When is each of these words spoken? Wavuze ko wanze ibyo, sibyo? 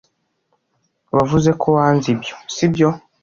Wavuze 1.15 1.49
ko 1.61 1.67
wanze 1.77 2.05
ibyo, 2.15 2.35
sibyo? 2.55 2.89